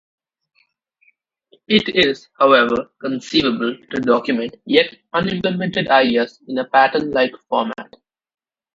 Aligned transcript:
It 1.67 1.89
is, 1.95 2.27
however, 2.39 2.89
conceivable 3.01 3.77
to 3.91 4.01
document 4.01 4.55
yet 4.65 4.97
unimplemented 5.13 5.89
ideas 5.89 6.39
in 6.47 6.57
a 6.57 6.65
pattern-like 6.65 7.33
format. 7.47 7.97